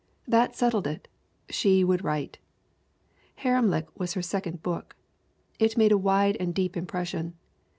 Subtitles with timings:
[0.27, 1.07] That settled it.
[1.49, 2.39] She would write.
[3.43, 4.95] Haremlik was her second book.
[5.59, 7.35] It made a wide and deep impression.